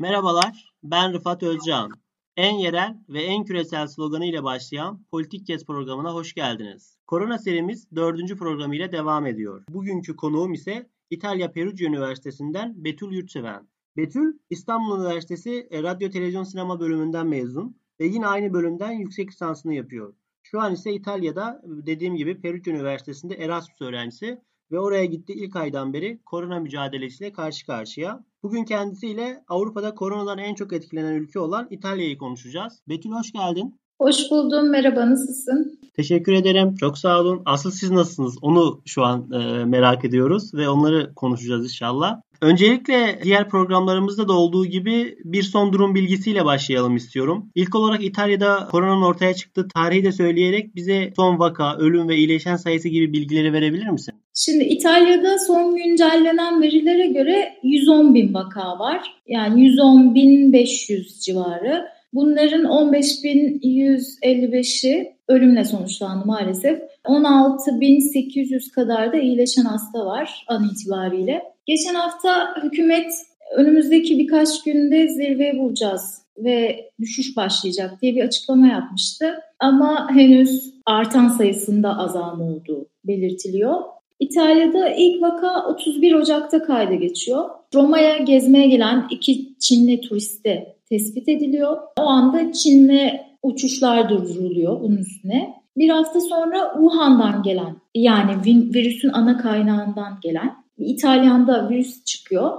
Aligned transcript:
Merhabalar, 0.00 0.74
ben 0.82 1.12
Rıfat 1.12 1.42
Özcan. 1.42 1.92
En 2.36 2.54
yerel 2.54 2.96
ve 3.08 3.22
en 3.22 3.44
küresel 3.44 3.86
sloganı 3.86 4.26
ile 4.26 4.42
başlayan 4.42 5.04
Politik 5.10 5.46
Kes 5.46 5.66
programına 5.66 6.14
hoş 6.14 6.34
geldiniz. 6.34 6.98
Korona 7.06 7.38
serimiz 7.38 7.88
dördüncü 7.96 8.36
programıyla 8.36 8.92
devam 8.92 9.26
ediyor. 9.26 9.64
Bugünkü 9.68 10.16
konuğum 10.16 10.52
ise 10.52 10.90
İtalya 11.10 11.52
Perugia 11.52 11.88
Üniversitesi'nden 11.88 12.84
Betül 12.84 13.12
Yurtseven. 13.12 13.68
Betül, 13.96 14.38
İstanbul 14.50 15.00
Üniversitesi 15.00 15.68
Radyo 15.72 16.10
Televizyon 16.10 16.44
Sinema 16.44 16.80
bölümünden 16.80 17.26
mezun 17.26 17.76
ve 18.00 18.06
yine 18.06 18.26
aynı 18.26 18.52
bölümden 18.52 18.92
yüksek 18.92 19.28
lisansını 19.28 19.74
yapıyor. 19.74 20.14
Şu 20.42 20.60
an 20.60 20.72
ise 20.74 20.92
İtalya'da 20.92 21.62
dediğim 21.64 22.16
gibi 22.16 22.40
Perugia 22.40 22.74
Üniversitesi'nde 22.74 23.34
Erasmus 23.34 23.80
öğrencisi 23.80 24.40
ve 24.72 24.78
oraya 24.78 25.04
gitti 25.04 25.32
ilk 25.32 25.56
aydan 25.56 25.92
beri 25.92 26.20
korona 26.26 26.60
mücadelesiyle 26.60 27.32
karşı 27.32 27.66
karşıya. 27.66 28.24
Bugün 28.42 28.64
kendisiyle 28.64 29.44
Avrupa'da 29.48 29.94
koronadan 29.94 30.38
en 30.38 30.54
çok 30.54 30.72
etkilenen 30.72 31.14
ülke 31.14 31.38
olan 31.38 31.66
İtalya'yı 31.70 32.18
konuşacağız. 32.18 32.82
Betül 32.88 33.10
hoş 33.10 33.32
geldin. 33.32 33.80
Hoş 34.00 34.30
buldum. 34.30 34.70
Merhaba, 34.70 35.10
nasılsın? 35.10 35.78
Teşekkür 35.96 36.32
ederim. 36.32 36.74
Çok 36.74 36.98
sağ 36.98 37.20
olun. 37.20 37.42
Asıl 37.46 37.70
siz 37.70 37.90
nasılsınız? 37.90 38.34
Onu 38.42 38.80
şu 38.86 39.04
an 39.04 39.30
e, 39.32 39.64
merak 39.64 40.04
ediyoruz 40.04 40.54
ve 40.54 40.68
onları 40.68 41.14
konuşacağız 41.14 41.64
inşallah. 41.64 42.20
Öncelikle 42.42 43.20
diğer 43.22 43.48
programlarımızda 43.48 44.28
da 44.28 44.32
olduğu 44.32 44.66
gibi 44.66 45.16
bir 45.24 45.42
son 45.42 45.72
durum 45.72 45.94
bilgisiyle 45.94 46.44
başlayalım 46.44 46.96
istiyorum. 46.96 47.50
İlk 47.54 47.74
olarak 47.74 48.04
İtalya'da 48.04 48.68
koronanın 48.70 49.02
ortaya 49.02 49.34
çıktığı 49.34 49.68
tarihi 49.68 50.04
de 50.04 50.12
söyleyerek 50.12 50.76
bize 50.76 51.12
son 51.16 51.38
vaka, 51.38 51.76
ölüm 51.76 52.08
ve 52.08 52.16
iyileşen 52.16 52.56
sayısı 52.56 52.88
gibi 52.88 53.12
bilgileri 53.12 53.52
verebilir 53.52 53.88
misin? 53.88 54.14
Şimdi 54.34 54.64
İtalya'da 54.64 55.38
son 55.38 55.76
güncellenen 55.76 56.62
verilere 56.62 57.06
göre 57.06 57.54
110 57.62 58.14
bin 58.14 58.34
vaka 58.34 58.78
var. 58.78 59.02
Yani 59.26 59.64
110 59.64 60.14
bin 60.14 60.52
500 60.52 61.20
civarı. 61.20 61.99
Bunların 62.12 62.64
15.155'i 62.64 65.16
ölümle 65.28 65.64
sonuçlandı 65.64 66.26
maalesef. 66.26 66.80
16.800 67.04 68.70
kadar 68.70 69.12
da 69.12 69.16
iyileşen 69.16 69.64
hasta 69.64 70.06
var 70.06 70.44
an 70.48 70.70
itibariyle. 70.72 71.42
Geçen 71.66 71.94
hafta 71.94 72.56
hükümet 72.62 73.12
önümüzdeki 73.56 74.18
birkaç 74.18 74.62
günde 74.62 75.08
zirveye 75.08 75.58
bulacağız 75.58 76.22
ve 76.38 76.90
düşüş 77.00 77.36
başlayacak 77.36 78.02
diye 78.02 78.14
bir 78.14 78.24
açıklama 78.24 78.66
yapmıştı. 78.66 79.34
Ama 79.60 80.10
henüz 80.10 80.74
artan 80.86 81.28
sayısında 81.28 81.98
azalma 81.98 82.44
olduğu 82.44 82.86
belirtiliyor. 83.04 83.80
İtalya'da 84.20 84.88
ilk 84.88 85.22
vaka 85.22 85.66
31 85.66 86.12
Ocak'ta 86.12 86.62
kayda 86.62 86.94
geçiyor. 86.94 87.50
Roma'ya 87.74 88.18
gezmeye 88.18 88.68
gelen 88.68 89.06
iki 89.10 89.58
Çinli 89.58 90.00
turiste 90.00 90.76
tespit 90.90 91.28
ediliyor. 91.28 91.76
O 91.98 92.02
anda 92.02 92.52
Çin'le 92.52 93.20
uçuşlar 93.42 94.08
durduruluyor 94.08 94.80
bunun 94.80 94.96
üstüne. 94.96 95.54
Bir 95.76 95.88
hafta 95.88 96.20
sonra 96.20 96.72
Wuhan'dan 96.72 97.42
gelen 97.42 97.76
yani 97.94 98.32
virüsün 98.74 99.10
ana 99.12 99.38
kaynağından 99.38 100.18
gelen 100.22 100.54
İtalyan'da 100.78 101.70
virüs 101.70 102.04
çıkıyor. 102.04 102.52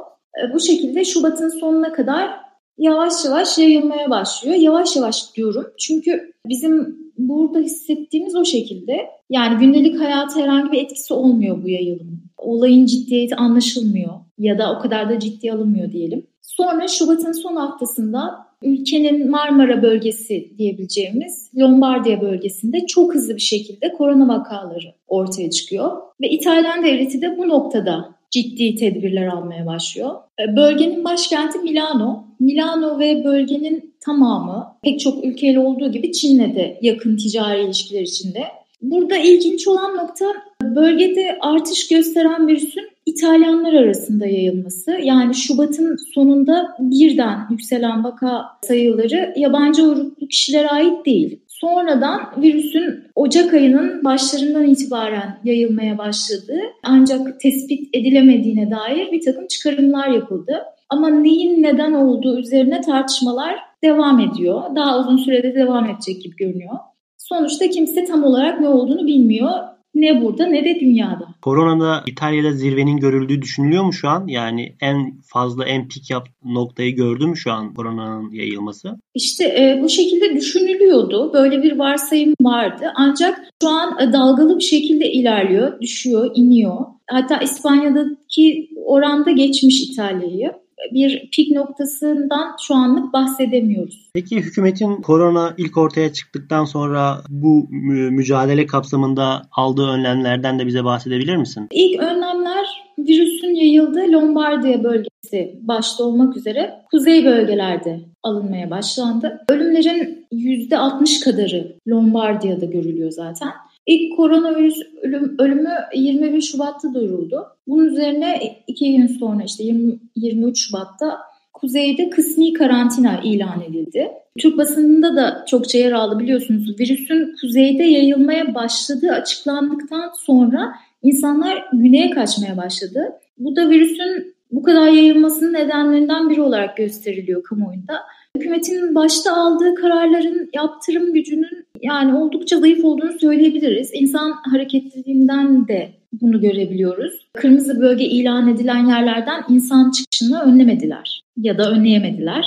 E, 0.44 0.54
bu 0.54 0.60
şekilde 0.60 1.06
Şubat'ın 1.06 1.60
sonuna 1.60 1.94
kadar 1.94 2.30
yavaş 2.78 3.26
yavaş 3.26 3.58
yayılmaya 3.58 4.10
başlıyor. 4.10 4.56
Yavaş 4.56 4.96
yavaş 4.96 5.36
diyorum 5.36 5.66
çünkü 5.80 6.34
bizim 6.48 7.02
burada 7.18 7.60
hissettiğimiz 7.60 8.36
o 8.36 8.46
şekilde. 8.46 8.98
Yani 9.30 9.60
gündelik 9.60 10.00
hayata 10.00 10.40
herhangi 10.40 10.72
bir 10.72 10.84
etkisi 10.84 11.14
olmuyor 11.14 11.64
bu 11.64 11.70
yayılımın. 11.70 12.22
Olayın 12.38 12.86
ciddiyeti 12.86 13.36
anlaşılmıyor 13.36 14.12
ya 14.38 14.58
da 14.58 14.78
o 14.78 14.82
kadar 14.82 15.10
da 15.10 15.20
ciddiye 15.20 15.54
alınmıyor 15.54 15.92
diyelim. 15.92 16.28
Sonra 16.42 16.88
Şubat'ın 16.88 17.32
son 17.32 17.56
haftasında 17.56 18.48
ülkenin 18.64 19.30
Marmara 19.30 19.84
bölgesi 19.84 20.58
diyebileceğimiz 20.58 21.52
Lombardiya 21.58 22.22
bölgesinde 22.22 22.86
çok 22.88 23.16
hızlı 23.16 23.36
bir 23.36 23.42
şekilde 23.42 23.94
korona 23.94 24.28
vakaları 24.28 24.94
ortaya 25.08 25.50
çıkıyor. 25.50 25.98
Ve 26.22 26.30
İtalyan 26.30 26.84
devleti 26.84 27.22
de 27.22 27.38
bu 27.38 27.50
noktada 27.50 28.16
ciddi 28.32 28.76
tedbirler 28.76 29.28
almaya 29.28 29.66
başlıyor. 29.66 30.16
E, 30.40 30.56
bölgenin 30.56 31.04
başkenti 31.04 31.60
Milano. 31.60 32.24
Milano 32.40 33.00
ve 33.00 33.24
bölgenin 33.24 33.94
tamamı 34.00 34.74
pek 34.84 35.00
çok 35.00 35.26
ülkeyle 35.26 35.60
olduğu 35.60 35.92
gibi 35.92 36.12
Çin'le 36.12 36.56
de 36.56 36.80
yakın 36.82 37.18
ticari 37.18 37.64
ilişkiler 37.64 38.02
içinde. 38.02 38.44
Burada 38.82 39.18
ilginç 39.18 39.68
olan 39.68 39.98
nokta 39.98 40.26
bölgede 40.64 41.38
artış 41.42 41.88
gösteren 41.88 42.48
virüsün 42.48 42.91
İtalyanlar 43.16 43.74
arasında 43.74 44.26
yayılması. 44.26 44.92
Yani 44.92 45.36
Şubat'ın 45.36 45.98
sonunda 46.14 46.76
birden 46.80 47.48
yükselen 47.50 48.04
vaka 48.04 48.46
sayıları 48.64 49.34
yabancı 49.36 49.84
uyruklu 49.84 50.28
kişilere 50.28 50.68
ait 50.68 51.06
değil. 51.06 51.40
Sonradan 51.48 52.22
virüsün 52.38 53.04
Ocak 53.16 53.54
ayının 53.54 54.04
başlarından 54.04 54.66
itibaren 54.66 55.40
yayılmaya 55.44 55.98
başladığı 55.98 56.62
ancak 56.84 57.40
tespit 57.40 57.96
edilemediğine 57.96 58.72
dair 58.72 59.12
bir 59.12 59.22
takım 59.22 59.48
çıkarımlar 59.48 60.08
yapıldı. 60.08 60.64
Ama 60.90 61.10
neyin 61.10 61.64
neden 61.64 61.94
olduğu 61.94 62.40
üzerine 62.40 62.82
tartışmalar 62.82 63.56
devam 63.84 64.20
ediyor. 64.20 64.62
Daha 64.76 65.00
uzun 65.00 65.18
sürede 65.18 65.56
devam 65.56 65.90
edecek 65.90 66.22
gibi 66.24 66.36
görünüyor. 66.36 66.78
Sonuçta 67.18 67.70
kimse 67.70 68.06
tam 68.06 68.24
olarak 68.24 68.62
ne 68.62 68.68
olduğunu 68.68 69.08
bilmiyor. 69.08 69.52
Ne 69.96 70.22
burada 70.22 70.46
ne 70.46 70.66
de 70.66 70.80
dünyada. 70.80 71.28
Koronada 71.42 72.04
İtalya'da 72.08 72.52
zirvenin 72.52 72.98
görüldüğü 72.98 73.42
düşünülüyor 73.42 73.84
mu 73.84 73.94
şu 73.94 74.10
an? 74.10 74.28
Yani 74.28 74.76
en 74.82 75.22
fazla 75.26 75.66
en 75.66 75.88
pik 75.88 76.10
yap 76.10 76.28
noktayı 76.46 76.96
gördü 76.96 77.28
mü 77.28 77.38
şu 77.38 77.52
an 77.52 77.74
koronanın 77.74 78.32
yayılması? 78.32 78.90
İşte 79.16 79.44
e, 79.44 79.80
bu 79.84 79.90
şekilde 79.90 80.36
düşünülüyordu. 80.36 81.32
Böyle 81.34 81.64
bir 81.64 81.80
varsayım 81.80 82.34
vardı. 82.42 82.86
Ancak 82.96 83.40
şu 83.64 83.70
an 83.70 83.98
e, 84.00 84.14
dalgalı 84.14 84.58
bir 84.58 84.64
şekilde 84.64 85.12
ilerliyor, 85.12 85.82
düşüyor, 85.82 86.32
iniyor. 86.36 86.78
Hatta 87.10 87.38
İspanya'daki 87.38 88.70
oranda 88.86 89.32
geçmiş 89.32 89.82
İtalya'yı 89.82 90.52
bir 90.94 91.30
pik 91.32 91.52
noktasından 91.52 92.56
şu 92.68 92.76
anlık 92.76 93.14
bahsedemiyoruz. 93.14 94.10
Peki 94.14 94.38
hükümetin 94.38 95.02
korona 95.02 95.54
ilk 95.58 95.78
ortaya 95.78 96.14
çıktıktan 96.14 96.66
sonra 96.66 97.18
bu 97.30 97.68
mücadele 98.12 98.66
kapsamında 98.66 99.42
aldığı 99.52 99.88
önlemlerden 99.88 100.60
de 100.60 100.68
bize 100.68 100.84
bahsedebilir 100.84 101.36
misin? 101.36 101.68
İlk 101.72 102.04
önlemler 102.04 102.66
virüsün 103.00 103.56
yayıldığı 103.56 104.12
Lombardiya 104.12 104.84
bölgesi 104.84 105.60
başta 105.62 106.04
olmak 106.04 106.38
üzere 106.38 106.82
kuzey 106.92 107.26
bölgelerde 107.26 108.00
alınmaya 108.24 108.70
başlandı. 108.70 109.46
Ölümlerin 109.50 110.26
%60 110.32 111.24
kadarı 111.24 111.76
Lombardiya'da 111.88 112.66
görülüyor 112.66 113.12
zaten. 113.12 113.50
İlk 113.92 114.18
koronavirüs 114.18 114.76
ölüm, 115.02 115.36
ölümü 115.40 115.70
21 115.96 116.42
Şubat'ta 116.42 116.94
duyuruldu. 116.94 117.48
Bunun 117.68 117.86
üzerine 117.86 118.40
iki 118.68 118.98
gün 118.98 119.08
sonra 119.08 119.44
işte 119.44 119.64
20, 119.64 120.00
23 120.16 120.68
Şubat'ta 120.68 121.18
kuzeyde 121.54 122.10
kısmi 122.10 122.54
karantina 122.54 123.20
ilan 123.24 123.62
edildi. 123.70 124.12
Türk 124.40 124.58
basınında 124.58 125.16
da 125.16 125.46
çokça 125.48 125.78
yer 125.78 125.92
aldı 125.92 126.20
biliyorsunuz. 126.20 126.80
Virüsün 126.80 127.36
kuzeyde 127.42 127.84
yayılmaya 127.84 128.56
başladığı 128.56 129.12
açıklandıktan 129.12 130.12
sonra 130.26 130.74
insanlar 131.04 131.66
güneye 131.74 132.10
kaçmaya 132.10 132.58
başladı. 132.58 133.12
Bu 133.38 133.56
da 133.56 133.70
virüsün 133.70 134.36
bu 134.52 134.64
kadar 134.64 134.88
yayılmasının 134.88 135.54
nedenlerinden 135.54 136.30
biri 136.30 136.42
olarak 136.42 136.78
gösteriliyor 136.78 137.44
kamuoyunda. 137.44 138.00
Hükümetin 138.38 138.96
başta 138.96 139.38
aldığı 139.38 139.76
kararların 139.76 140.50
yaptırım 140.54 141.14
gücünün 141.14 141.66
yani 141.82 142.16
oldukça 142.16 142.60
zayıf 142.60 142.86
olduğunu 142.86 143.20
söyleyebiliriz. 143.20 143.90
İnsan 143.94 144.32
hareketliliğinden 144.52 145.68
de 145.68 145.90
bunu 146.22 146.42
görebiliyoruz. 146.42 147.14
Kırmızı 147.34 147.82
bölge 147.82 148.06
ilan 148.06 148.48
edilen 148.48 148.86
yerlerden 148.86 149.44
insan 149.50 149.92
çıkışını 149.92 150.42
önlemediler 150.42 151.22
ya 151.38 151.58
da 151.58 151.72
önleyemediler. 151.72 152.46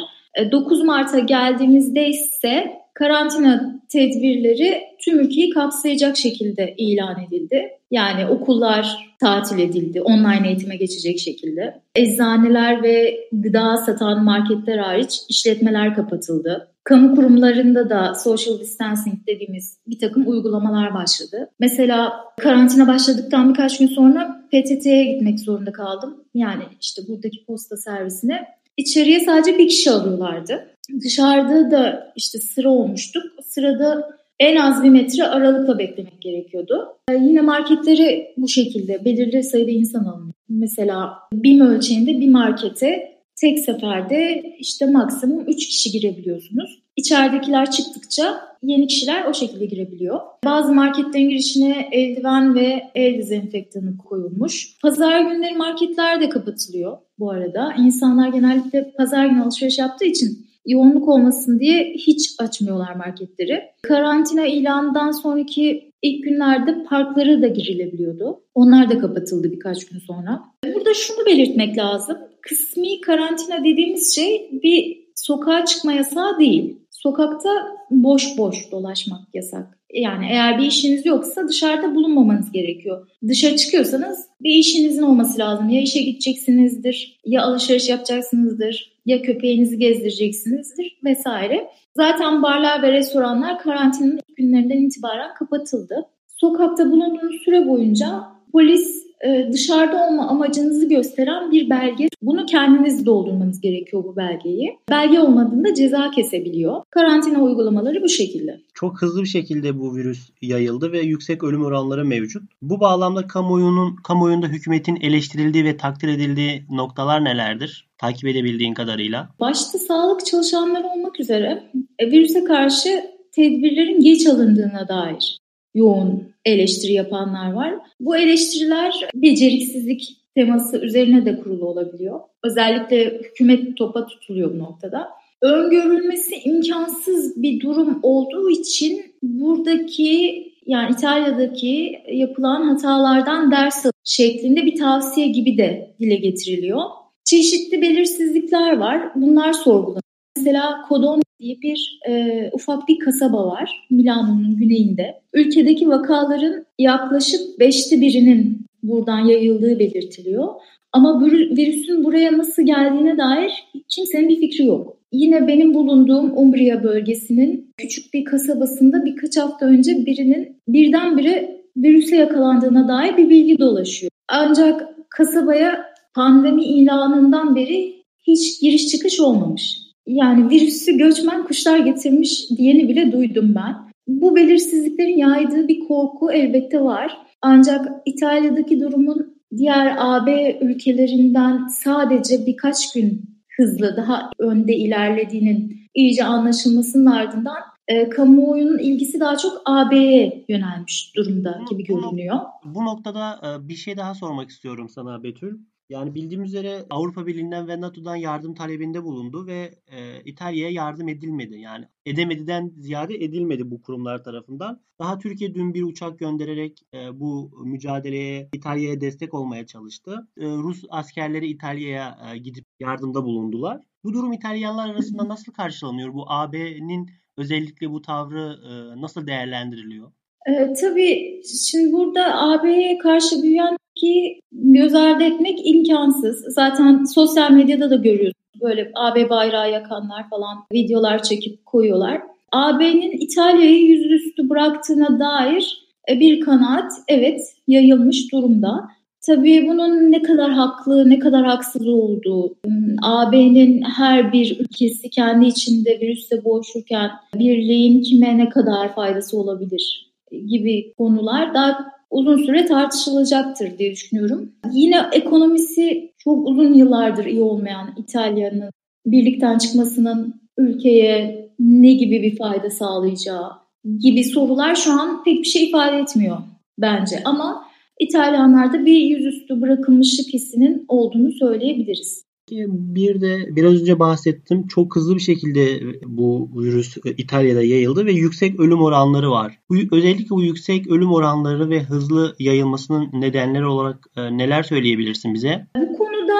9 0.52 0.80
e, 0.80 0.84
Mart'a 0.84 1.18
geldiğimizde 1.18 2.08
ise 2.08 2.72
karantina 2.94 3.80
tedbirleri 3.88 4.82
tüm 5.04 5.20
ülkeyi 5.20 5.50
kapsayacak 5.50 6.16
şekilde 6.16 6.74
ilan 6.78 7.22
edildi. 7.28 7.68
Yani 7.90 8.26
okullar 8.26 9.14
tatil 9.20 9.58
edildi, 9.58 10.02
online 10.02 10.48
eğitime 10.48 10.76
geçecek 10.76 11.18
şekilde. 11.18 11.80
Eczaneler 11.94 12.82
ve 12.82 13.16
gıda 13.32 13.76
satan 13.76 14.24
marketler 14.24 14.78
hariç 14.78 15.20
işletmeler 15.28 15.94
kapatıldı. 15.94 16.73
Kamu 16.84 17.14
kurumlarında 17.14 17.90
da 17.90 18.14
social 18.14 18.58
distancing 18.58 19.26
dediğimiz 19.26 19.78
bir 19.86 19.98
takım 19.98 20.28
uygulamalar 20.28 20.94
başladı. 20.94 21.50
Mesela 21.60 22.12
karantina 22.40 22.86
başladıktan 22.88 23.50
birkaç 23.50 23.78
gün 23.78 23.86
sonra 23.86 24.44
PTT'ye 24.52 25.12
gitmek 25.12 25.40
zorunda 25.40 25.72
kaldım. 25.72 26.24
Yani 26.34 26.62
işte 26.80 27.02
buradaki 27.08 27.44
posta 27.44 27.76
servisine. 27.76 28.46
İçeriye 28.76 29.20
sadece 29.20 29.58
bir 29.58 29.68
kişi 29.68 29.90
alıyorlardı. 29.90 30.70
Dışarıda 31.00 31.70
da 31.70 32.12
işte 32.16 32.38
sıra 32.38 32.68
olmuştuk. 32.68 33.22
Sırada 33.44 34.10
en 34.40 34.56
az 34.56 34.82
bir 34.82 34.90
metre 34.90 35.24
aralıkla 35.24 35.78
beklemek 35.78 36.20
gerekiyordu. 36.20 36.88
Ee, 37.08 37.14
yine 37.14 37.40
marketleri 37.40 38.34
bu 38.36 38.48
şekilde 38.48 39.04
belirli 39.04 39.42
sayıda 39.42 39.70
insan 39.70 40.04
alınıyor. 40.04 40.34
Mesela 40.48 41.12
BİM 41.32 41.60
ölçeğinde 41.60 42.20
bir 42.20 42.30
markete 42.30 43.13
tek 43.40 43.58
seferde 43.58 44.42
işte 44.58 44.86
maksimum 44.86 45.44
3 45.48 45.66
kişi 45.68 45.90
girebiliyorsunuz. 45.90 46.82
İçeridekiler 46.96 47.70
çıktıkça 47.70 48.40
yeni 48.62 48.86
kişiler 48.86 49.24
o 49.24 49.34
şekilde 49.34 49.66
girebiliyor. 49.66 50.20
Bazı 50.44 50.74
marketlerin 50.74 51.28
girişine 51.28 51.88
eldiven 51.92 52.54
ve 52.54 52.82
el 52.94 53.18
dezenfektanı 53.18 53.98
koyulmuş. 53.98 54.78
Pazar 54.82 55.20
günleri 55.20 55.56
marketler 55.56 56.20
de 56.20 56.28
kapatılıyor 56.28 56.98
bu 57.18 57.30
arada. 57.30 57.74
İnsanlar 57.78 58.28
genellikle 58.28 58.92
pazar 58.98 59.26
günü 59.26 59.42
alışveriş 59.42 59.78
yaptığı 59.78 60.04
için 60.04 60.46
yoğunluk 60.66 61.08
olmasın 61.08 61.60
diye 61.60 61.94
hiç 61.94 62.30
açmıyorlar 62.38 62.94
marketleri. 62.94 63.62
Karantina 63.82 64.46
ilanından 64.46 65.10
sonraki 65.10 65.90
ilk 66.02 66.24
günlerde 66.24 66.84
parklara 66.84 67.42
da 67.42 67.46
girilebiliyordu. 67.48 68.40
Onlar 68.54 68.90
da 68.90 68.98
kapatıldı 68.98 69.52
birkaç 69.52 69.86
gün 69.86 69.98
sonra. 69.98 70.42
Burada 70.74 70.94
şunu 70.94 71.26
belirtmek 71.26 71.78
lazım. 71.78 72.18
Kısmi 72.48 73.00
karantina 73.00 73.64
dediğimiz 73.64 74.14
şey 74.14 74.50
bir 74.62 75.04
sokağa 75.14 75.64
çıkma 75.64 75.92
yasağı 75.92 76.38
değil. 76.38 76.78
Sokakta 76.90 77.50
boş 77.90 78.38
boş 78.38 78.70
dolaşmak 78.72 79.34
yasak. 79.34 79.78
Yani 79.94 80.26
eğer 80.30 80.58
bir 80.58 80.66
işiniz 80.66 81.06
yoksa 81.06 81.48
dışarıda 81.48 81.94
bulunmamanız 81.94 82.52
gerekiyor. 82.52 83.08
Dışarı 83.28 83.56
çıkıyorsanız 83.56 84.26
bir 84.40 84.54
işinizin 84.54 85.02
olması 85.02 85.38
lazım. 85.38 85.68
Ya 85.68 85.80
işe 85.80 86.02
gideceksinizdir, 86.02 87.20
ya 87.26 87.42
alışveriş 87.42 87.88
yapacaksınızdır, 87.88 88.92
ya 89.06 89.22
köpeğinizi 89.22 89.78
gezdireceksinizdir 89.78 90.98
vesaire. 91.04 91.68
Zaten 91.96 92.42
barlar 92.42 92.82
ve 92.82 92.92
restoranlar 92.92 93.58
karantinanın 93.58 94.16
ilk 94.28 94.36
günlerinden 94.36 94.78
itibaren 94.78 95.34
kapatıldı. 95.34 96.08
Sokakta 96.28 96.90
bulunduğunuz 96.90 97.42
süre 97.44 97.66
boyunca 97.66 98.22
polis 98.52 99.03
e, 99.24 99.52
dışarıda 99.52 100.06
olma 100.08 100.28
amacınızı 100.28 100.88
gösteren 100.88 101.50
bir 101.50 101.70
belge. 101.70 102.08
Bunu 102.22 102.46
kendiniz 102.46 103.06
doldurmanız 103.06 103.60
gerekiyor 103.60 104.04
bu 104.04 104.16
belgeyi. 104.16 104.78
Belge 104.90 105.20
olmadığında 105.20 105.74
ceza 105.74 106.10
kesebiliyor. 106.10 106.82
Karantina 106.90 107.42
uygulamaları 107.42 108.02
bu 108.02 108.08
şekilde. 108.08 108.60
Çok 108.74 109.02
hızlı 109.02 109.22
bir 109.22 109.28
şekilde 109.28 109.78
bu 109.78 109.96
virüs 109.96 110.30
yayıldı 110.42 110.92
ve 110.92 111.00
yüksek 111.00 111.44
ölüm 111.44 111.64
oranları 111.64 112.04
mevcut. 112.04 112.42
Bu 112.62 112.80
bağlamda 112.80 113.26
kamuoyunun 113.26 113.96
kamuoyunda 113.96 114.46
hükümetin 114.46 114.98
eleştirildiği 115.00 115.64
ve 115.64 115.76
takdir 115.76 116.08
edildiği 116.08 116.64
noktalar 116.70 117.24
nelerdir? 117.24 117.88
Takip 117.98 118.28
edebildiğin 118.28 118.74
kadarıyla. 118.74 119.28
Başta 119.40 119.78
sağlık 119.78 120.26
çalışanları 120.26 120.86
olmak 120.86 121.20
üzere 121.20 121.62
e, 121.98 122.10
virüse 122.10 122.44
karşı 122.44 123.14
tedbirlerin 123.32 124.00
geç 124.00 124.26
alındığına 124.26 124.88
dair 124.88 125.38
yoğun 125.74 126.34
eleştiri 126.44 126.92
yapanlar 126.92 127.52
var. 127.52 127.74
Bu 128.00 128.16
eleştiriler 128.16 128.94
beceriksizlik 129.14 130.16
teması 130.34 130.78
üzerine 130.78 131.26
de 131.26 131.40
kurulu 131.40 131.66
olabiliyor. 131.66 132.20
Özellikle 132.44 133.18
hükümet 133.18 133.76
topa 133.76 134.06
tutuluyor 134.06 134.54
bu 134.54 134.58
noktada. 134.58 135.08
Öngörülmesi 135.42 136.34
imkansız 136.44 137.42
bir 137.42 137.60
durum 137.60 138.00
olduğu 138.02 138.50
için 138.50 139.14
buradaki 139.22 140.44
yani 140.66 140.92
İtalya'daki 140.92 141.98
yapılan 142.12 142.62
hatalardan 142.62 143.50
ders 143.50 143.86
şeklinde 144.04 144.66
bir 144.66 144.76
tavsiye 144.76 145.26
gibi 145.28 145.58
de 145.58 145.94
dile 146.00 146.16
getiriliyor. 146.16 146.80
Çeşitli 147.24 147.82
belirsizlikler 147.82 148.76
var. 148.76 149.12
Bunlar 149.14 149.52
sorgulanıyor. 149.52 150.02
Mesela 150.36 150.82
Kodon 150.88 151.22
diye 151.40 151.56
bir 151.62 152.00
e, 152.08 152.50
ufak 152.52 152.88
bir 152.88 152.98
kasaba 152.98 153.46
var 153.46 153.86
Milano'nun 153.90 154.56
güneyinde. 154.56 155.14
Ülkedeki 155.32 155.88
vakaların 155.88 156.66
yaklaşık 156.78 157.60
beşte 157.60 158.00
birinin 158.00 158.66
buradan 158.82 159.18
yayıldığı 159.18 159.78
belirtiliyor. 159.78 160.48
Ama 160.92 161.20
virüsün 161.26 162.04
buraya 162.04 162.38
nasıl 162.38 162.62
geldiğine 162.62 163.18
dair 163.18 163.52
kimsenin 163.88 164.28
bir 164.28 164.40
fikri 164.40 164.64
yok. 164.64 164.96
Yine 165.12 165.48
benim 165.48 165.74
bulunduğum 165.74 166.38
Umbria 166.38 166.82
bölgesinin 166.82 167.70
küçük 167.76 168.14
bir 168.14 168.24
kasabasında 168.24 169.04
birkaç 169.04 169.36
hafta 169.36 169.66
önce 169.66 170.06
birinin 170.06 170.56
birdenbire 170.68 171.60
virüse 171.76 172.16
yakalandığına 172.16 172.88
dair 172.88 173.16
bir 173.16 173.30
bilgi 173.30 173.58
dolaşıyor. 173.58 174.10
Ancak 174.28 174.88
kasabaya 175.08 175.84
pandemi 176.14 176.64
ilanından 176.64 177.56
beri 177.56 177.94
hiç 178.26 178.60
giriş 178.60 178.88
çıkış 178.88 179.20
olmamış. 179.20 179.83
Yani 180.06 180.50
virüsü 180.50 180.98
göçmen 180.98 181.44
kuşlar 181.44 181.78
getirmiş 181.78 182.50
diyeni 182.50 182.88
bile 182.88 183.12
duydum 183.12 183.54
ben. 183.54 183.74
Bu 184.08 184.36
belirsizliklerin 184.36 185.16
yaydığı 185.16 185.68
bir 185.68 185.80
korku 185.80 186.32
elbette 186.32 186.80
var. 186.80 187.16
Ancak 187.42 187.88
İtalya'daki 188.06 188.80
durumun 188.80 189.36
diğer 189.56 189.96
AB 189.98 190.58
ülkelerinden 190.60 191.66
sadece 191.66 192.46
birkaç 192.46 192.92
gün 192.92 193.22
hızlı 193.56 193.96
daha 193.96 194.30
önde 194.38 194.76
ilerlediğinin 194.76 195.76
iyice 195.94 196.24
anlaşılmasının 196.24 197.06
ardından 197.06 197.56
e, 197.88 198.08
kamuoyunun 198.08 198.78
ilgisi 198.78 199.20
daha 199.20 199.36
çok 199.36 199.62
AB'ye 199.64 200.44
yönelmiş 200.48 201.12
durumda 201.16 201.60
gibi 201.70 201.84
görünüyor. 201.84 202.36
Bu, 202.64 202.84
noktada 202.84 203.40
e, 203.42 203.68
bir 203.68 203.74
şey 203.74 203.96
daha 203.96 204.14
sormak 204.14 204.50
istiyorum 204.50 204.88
sana 204.88 205.22
Betül. 205.22 205.58
Yani 205.88 206.14
bildiğim 206.14 206.42
üzere 206.42 206.86
Avrupa 206.90 207.26
Birliği'nden 207.26 207.68
ve 207.68 207.80
NATO'dan 207.80 208.16
yardım 208.16 208.54
talebinde 208.54 209.02
bulundu 209.02 209.46
ve 209.46 209.74
e, 209.86 210.22
İtalya'ya 210.24 210.70
yardım 210.70 211.08
edilmedi. 211.08 211.58
Yani 211.58 211.88
edemediden 212.06 212.72
ziyade 212.76 213.14
edilmedi 213.14 213.70
bu 213.70 213.82
kurumlar 213.82 214.24
tarafından. 214.24 214.80
Daha 214.98 215.18
Türkiye 215.18 215.54
dün 215.54 215.74
bir 215.74 215.82
uçak 215.82 216.18
göndererek 216.18 216.86
e, 216.94 217.20
bu 217.20 217.50
mücadeleye 217.64 218.48
İtalya'ya 218.52 219.00
destek 219.00 219.34
olmaya 219.34 219.66
çalıştı. 219.66 220.28
E, 220.36 220.46
Rus 220.46 220.84
askerleri 220.90 221.46
İtalya'ya 221.46 222.18
e, 222.32 222.38
gidip 222.38 222.64
yardımda 222.80 223.24
bulundular. 223.24 223.80
Bu 224.04 224.12
durum 224.12 224.32
İtalyanlar 224.32 224.88
arasında 224.90 225.28
nasıl 225.28 225.52
karşılanıyor? 225.52 226.14
Bu 226.14 226.30
AB'nin 226.30 227.10
özellikle 227.36 227.90
bu 227.90 228.02
tavrı 228.02 228.60
e, 228.64 229.00
nasıl 229.00 229.26
değerlendiriliyor? 229.26 230.12
E, 230.46 230.74
tabii 230.80 231.42
şimdi 231.68 231.92
burada 231.92 232.40
AB'ye 232.40 232.98
karşı 232.98 233.42
büyüyen 233.42 233.76
ki 233.94 234.40
göz 234.52 234.94
ardı 234.94 235.24
etmek 235.24 235.66
imkansız. 235.66 236.44
Zaten 236.54 237.04
sosyal 237.04 237.50
medyada 237.50 237.90
da 237.90 237.96
görüyoruz. 237.96 238.34
Böyle 238.62 238.90
AB 238.94 239.30
bayrağı 239.30 239.72
yakanlar 239.72 240.30
falan 240.30 240.58
videolar 240.72 241.22
çekip 241.22 241.66
koyuyorlar. 241.66 242.22
AB'nin 242.52 243.12
İtalya'yı 243.20 243.82
yüzüstü 243.82 244.50
bıraktığına 244.50 245.18
dair 245.18 245.84
e, 246.10 246.20
bir 246.20 246.40
kanaat 246.40 246.92
evet 247.08 247.40
yayılmış 247.66 248.32
durumda. 248.32 248.88
Tabii 249.26 249.68
bunun 249.68 250.12
ne 250.12 250.22
kadar 250.22 250.52
haklı, 250.52 251.10
ne 251.10 251.18
kadar 251.18 251.44
haksız 251.44 251.88
olduğu, 251.88 252.54
AB'nin 253.02 253.82
her 253.82 254.32
bir 254.32 254.60
ülkesi 254.60 255.10
kendi 255.10 255.46
içinde 255.46 256.00
virüsle 256.00 256.44
boğuşurken 256.44 257.10
birliğin 257.34 258.02
kime 258.02 258.38
ne 258.38 258.48
kadar 258.48 258.94
faydası 258.94 259.38
olabilir 259.38 260.13
gibi 260.40 260.94
konular 260.98 261.54
daha 261.54 261.94
uzun 262.10 262.36
süre 262.36 262.66
tartışılacaktır 262.66 263.78
diye 263.78 263.92
düşünüyorum. 263.92 264.52
Yine 264.72 264.96
ekonomisi 265.12 266.12
çok 266.18 266.48
uzun 266.48 266.74
yıllardır 266.74 267.24
iyi 267.24 267.42
olmayan 267.42 267.94
İtalya'nın 267.96 268.70
birlikten 269.06 269.58
çıkmasının 269.58 270.34
ülkeye 270.58 271.48
ne 271.58 271.92
gibi 271.92 272.22
bir 272.22 272.36
fayda 272.36 272.70
sağlayacağı 272.70 273.50
gibi 273.98 274.24
sorular 274.24 274.74
şu 274.74 274.92
an 274.92 275.24
pek 275.24 275.38
bir 275.38 275.48
şey 275.48 275.64
ifade 275.64 275.96
etmiyor 275.96 276.36
bence. 276.78 277.16
Ama 277.24 277.64
İtalyanlarda 278.00 278.86
bir 278.86 278.98
yüzüstü 278.98 279.60
bırakılmışlık 279.60 280.34
hissinin 280.34 280.84
olduğunu 280.88 281.32
söyleyebiliriz. 281.32 282.24
Bir 282.50 283.20
de 283.20 283.56
biraz 283.56 283.80
önce 283.80 283.98
bahsettim 283.98 284.66
çok 284.66 284.96
hızlı 284.96 285.14
bir 285.14 285.20
şekilde 285.20 285.80
bu 286.06 286.50
virüs 286.56 286.96
İtalya'da 287.04 287.62
yayıldı 287.62 288.06
ve 288.06 288.12
yüksek 288.12 288.60
ölüm 288.60 288.82
oranları 288.82 289.30
var. 289.30 289.58
Bu, 289.70 289.74
özellikle 289.92 290.30
bu 290.30 290.42
yüksek 290.42 290.86
ölüm 290.86 291.12
oranları 291.12 291.70
ve 291.70 291.80
hızlı 291.82 292.34
yayılmasının 292.38 293.08
nedenleri 293.12 293.66
olarak 293.66 294.06
e, 294.16 294.38
neler 294.38 294.62
söyleyebilirsin 294.62 295.34
bize? 295.34 295.66
Bu 295.76 295.98
konuda 295.98 296.34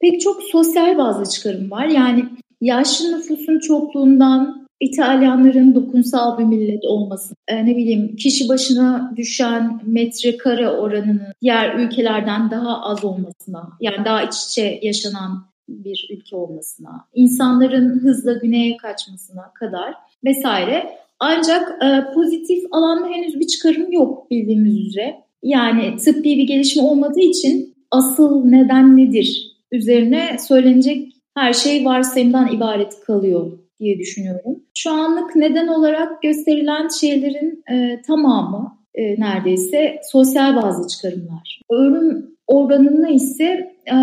pek 0.00 0.20
çok 0.20 0.42
sosyal 0.42 0.98
bazı 0.98 1.30
çıkarım 1.30 1.70
var. 1.70 1.86
Yani 1.86 2.24
yaşlı 2.60 3.18
nüfusun 3.18 3.58
çokluğundan 3.58 4.65
İtalyanların 4.80 5.74
dokunsal 5.74 6.38
bir 6.38 6.44
millet 6.44 6.84
olması, 6.84 7.34
e, 7.48 7.66
ne 7.66 7.76
bileyim 7.76 8.16
kişi 8.16 8.48
başına 8.48 9.12
düşen 9.16 9.80
metrekare 9.86 10.68
oranının 10.68 11.32
diğer 11.42 11.74
ülkelerden 11.74 12.50
daha 12.50 12.82
az 12.82 13.04
olmasına, 13.04 13.68
yani 13.80 14.04
daha 14.04 14.22
iç 14.22 14.34
içe 14.48 14.80
yaşanan 14.82 15.46
bir 15.68 16.08
ülke 16.10 16.36
olmasına, 16.36 17.04
insanların 17.14 17.98
hızla 17.98 18.32
güneye 18.32 18.76
kaçmasına 18.76 19.52
kadar 19.54 19.94
vesaire. 20.24 20.98
Ancak 21.20 21.82
e, 21.82 22.12
pozitif 22.14 22.64
alanda 22.70 23.08
henüz 23.08 23.40
bir 23.40 23.46
çıkarım 23.46 23.92
yok 23.92 24.30
bildiğimiz 24.30 24.86
üzere. 24.86 25.16
Yani 25.42 25.96
tıbbi 25.96 26.38
bir 26.38 26.46
gelişme 26.46 26.82
olmadığı 26.82 27.20
için 27.20 27.74
asıl 27.90 28.44
neden 28.44 28.96
nedir 28.96 29.56
üzerine 29.72 30.36
söylenecek 30.48 31.12
her 31.34 31.52
şey 31.52 31.84
varsayımdan 31.84 32.52
ibaret 32.52 33.00
kalıyor 33.00 33.58
diye 33.80 33.98
düşünüyorum. 33.98 34.62
Şu 34.74 34.90
anlık 34.90 35.36
neden 35.36 35.66
olarak 35.66 36.22
gösterilen 36.22 36.88
şeylerin 36.88 37.64
e, 37.72 38.02
tamamı 38.06 38.78
e, 38.94 39.20
neredeyse 39.20 40.00
sosyal 40.12 40.56
bazı 40.56 40.88
çıkarımlar. 40.88 41.60
Ölüm 41.70 42.36
oranını 42.46 43.10
ise 43.10 43.44
e, 43.92 43.96